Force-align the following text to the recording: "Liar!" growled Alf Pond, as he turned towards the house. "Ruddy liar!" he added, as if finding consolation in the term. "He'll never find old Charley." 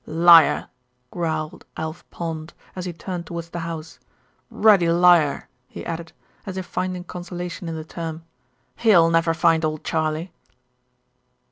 "Liar!" 0.07 0.67
growled 1.11 1.63
Alf 1.77 2.09
Pond, 2.09 2.55
as 2.75 2.85
he 2.85 2.91
turned 2.91 3.27
towards 3.27 3.49
the 3.51 3.59
house. 3.59 3.99
"Ruddy 4.49 4.89
liar!" 4.89 5.47
he 5.67 5.85
added, 5.85 6.11
as 6.43 6.57
if 6.57 6.65
finding 6.65 7.03
consolation 7.03 7.69
in 7.69 7.75
the 7.75 7.85
term. 7.85 8.23
"He'll 8.77 9.11
never 9.11 9.35
find 9.35 9.63
old 9.63 9.83
Charley." 9.83 10.31